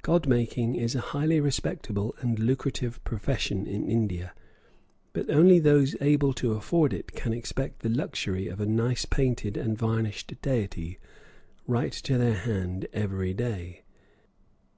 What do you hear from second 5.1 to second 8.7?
but only those able to afford it can expect the luxury of a